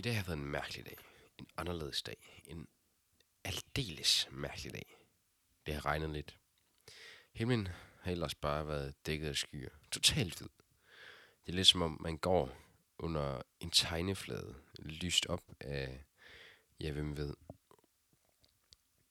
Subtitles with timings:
[0.00, 0.98] I dag har været en mærkelig dag.
[1.38, 2.42] En anderledes dag.
[2.46, 2.68] En
[3.44, 4.96] aldeles mærkelig dag.
[5.66, 6.38] Det har regnet lidt.
[7.32, 7.68] Himlen
[8.00, 9.70] har ellers bare været dækket af skyer.
[9.90, 10.48] Totalt hvid.
[11.46, 12.56] Det er lidt som om, man går
[12.98, 16.04] under en tegneflade, lyst op af,
[16.80, 17.34] ja, hvem ved.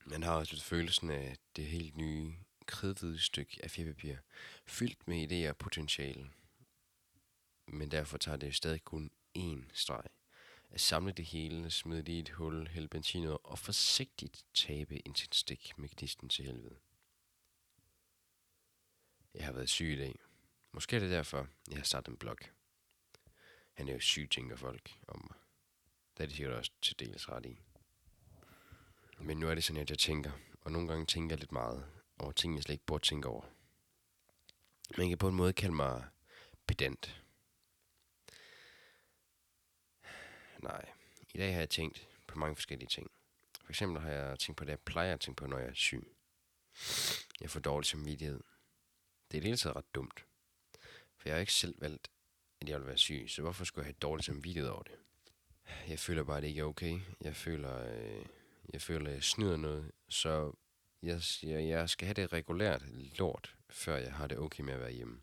[0.05, 2.35] Man har også lidt følelsen af det helt nye,
[2.65, 4.15] kridhvide stykke af papir,
[4.65, 6.29] fyldt med idéer og potentiale.
[7.67, 10.03] Men derfor tager det stadig kun én streg
[10.69, 15.07] at samle det hele, smide det i et hul, hælde benzin ud og forsigtigt tabe
[15.07, 16.79] en sin stik med gnisten til helvede.
[19.33, 20.19] Jeg har været syg i dag.
[20.71, 22.37] Måske er det derfor, jeg har startet en blog.
[23.73, 25.37] Han er jo syg, tænker folk om mig.
[26.17, 27.59] Det er de sikkert også til dels ret i.
[29.19, 31.85] Men nu er det sådan, at jeg tænker, og nogle gange tænker jeg lidt meget
[32.19, 33.45] over ting, jeg slet ikke burde tænke over.
[34.97, 36.05] Man kan på en måde kalde mig
[36.67, 37.23] pedant.
[40.63, 40.89] Nej,
[41.33, 43.11] i dag har jeg tænkt på mange forskellige ting.
[43.63, 45.73] For eksempel har jeg tænkt på det, jeg plejer at tænke på, når jeg er
[45.73, 46.07] syg.
[47.41, 48.43] Jeg får dårlig samvittighed.
[49.31, 50.25] Det er det hele taget ret dumt.
[51.17, 52.11] For jeg har ikke selv valgt,
[52.61, 54.95] at jeg vil være syg, så hvorfor skulle jeg have dårlig samvittighed over det?
[55.87, 56.99] Jeg føler bare, at det ikke er okay.
[57.21, 58.25] Jeg føler, øh,
[58.73, 59.91] jeg føler, at jeg snyder noget.
[60.09, 60.51] Så
[61.01, 62.83] jeg, jeg, jeg skal have det regulært
[63.17, 65.21] lort, før jeg har det okay med at være hjemme.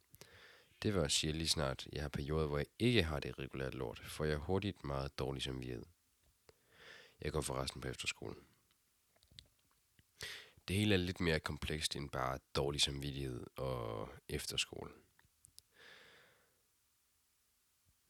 [0.86, 3.74] Det vil også sige, lige snart jeg har perioder, hvor jeg ikke har det regulært
[3.74, 5.84] lort, for jeg hurtigt meget dårlig samvittighed.
[7.20, 8.46] Jeg går forresten på efterskolen.
[10.68, 14.92] Det hele er lidt mere komplekst end bare dårlig samvittighed og efterskole.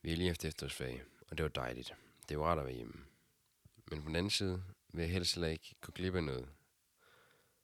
[0.02, 1.94] Vi er lige efter efterårsferie, og det var dejligt.
[2.28, 3.06] Det var rart at være hjemme.
[3.90, 6.48] Men på den anden side vil jeg helst heller ikke gå glip af noget.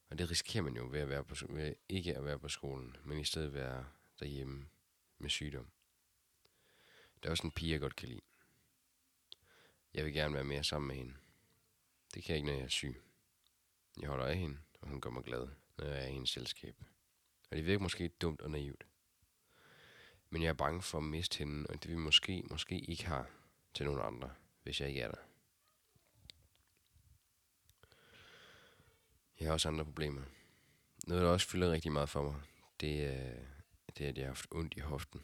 [0.08, 2.97] Og det risikerer man jo ved, at være på, ved ikke at være på skolen,
[3.04, 3.86] men i stedet være
[4.20, 4.69] derhjemme
[5.23, 5.70] med sygdom.
[7.23, 8.20] Der er også en pige, jeg godt kan lide.
[9.95, 11.15] Jeg vil gerne være mere sammen med hende.
[12.15, 13.03] Det kan jeg ikke, når jeg er syg.
[14.00, 16.77] Jeg holder af hende, og hun gør mig glad, når jeg er i hendes selskab.
[17.50, 18.87] Og det virker måske dumt og naivt.
[20.31, 23.31] Men jeg er bange for at miste hende, og det vi måske, måske ikke har
[23.75, 25.21] til nogen andre, hvis jeg ikke er der.
[29.41, 30.22] Jeg har også andre problemer.
[31.06, 32.41] Noget, der også fylder rigtig meget for mig,
[32.81, 33.47] det er
[33.98, 35.22] det er, at jeg har haft ondt i hoften.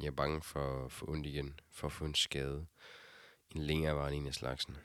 [0.00, 2.66] Jeg er bange for at få ondt igen, for at få en skade.
[3.54, 4.76] En længerevarende en af slagsen.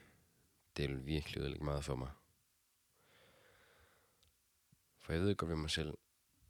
[0.76, 2.10] Det vil virkelig ødelægge meget for mig.
[4.98, 5.98] For jeg ved godt ved mig selv,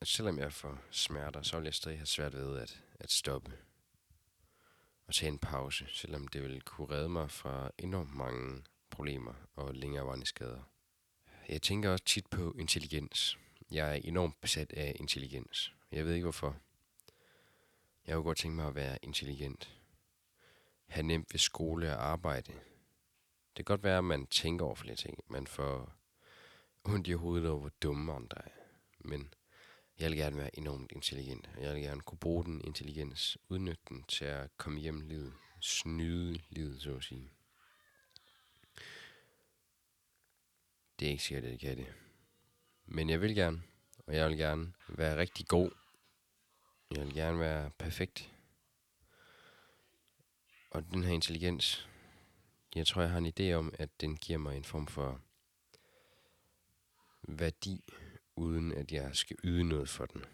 [0.01, 3.53] at selvom jeg får smerter, så vil jeg stadig have svært ved at, at stoppe.
[5.07, 9.75] Og tage en pause, selvom det vil kunne redde mig fra enormt mange problemer og
[9.75, 10.63] længerevarende skader.
[11.49, 13.39] Jeg tænker også tit på intelligens.
[13.71, 15.75] Jeg er enormt besat af intelligens.
[15.93, 16.57] Jeg ved ikke hvorfor.
[18.07, 19.81] Jeg kunne godt tænke mig at være intelligent.
[20.87, 22.53] Have nemt ved skole og arbejde.
[23.57, 25.19] Det kan godt være, at man tænker over flere ting.
[25.29, 25.93] Man får
[26.85, 28.51] ondt i hovedet over, hvor dumme andre er.
[28.99, 29.35] Men
[29.99, 31.51] jeg vil gerne være enormt intelligent.
[31.61, 35.33] Jeg vil gerne kunne bruge den intelligens, udnytte den til at komme hjem livet.
[35.61, 37.31] Snyde livet, så at sige.
[40.99, 41.95] Det er ikke sikkert, at jeg kan det.
[42.85, 43.63] Men jeg vil gerne,
[44.07, 45.71] og jeg vil gerne være rigtig god
[46.91, 48.33] jeg vil gerne være perfekt.
[50.71, 51.89] Og den her intelligens,
[52.75, 55.21] jeg tror, jeg har en idé om, at den giver mig en form for
[57.23, 57.85] værdi,
[58.37, 60.25] uden at jeg skal yde noget for den.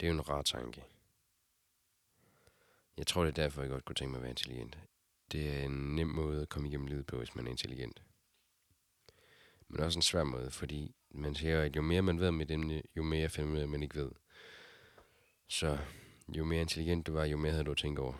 [0.00, 0.84] Det er jo en rar tanke.
[2.96, 4.78] Jeg tror, det er derfor, jeg godt kunne tænke mig at være intelligent.
[5.32, 8.02] Det er en nem måde at komme igennem livet på, hvis man er intelligent.
[9.68, 12.50] Men også en svær måde, fordi man siger, at jo mere man ved om et
[12.50, 14.10] emne, jo mere finder man, at man ikke ved.
[15.48, 15.78] Så
[16.28, 18.14] jo mere intelligent du var, jo mere havde du at tænke over.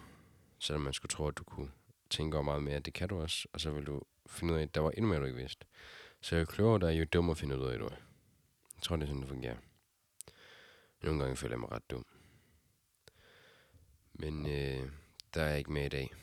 [0.59, 1.71] Selvom man skulle tro, at du kunne
[2.11, 3.49] tænke over meget mere, det kan du også.
[3.53, 5.67] Og så vil du finde ud af, at der var endnu mere, du ikke vidste.
[6.21, 7.97] Så jo klogere der er, jo dummere finder du ud af, du er.
[8.77, 9.57] Jeg tror, det er sådan, det fungerer.
[11.03, 12.07] Nogle gange føler jeg mig ret dum.
[14.13, 14.91] Men øh,
[15.35, 16.15] der er jeg ikke med i dag.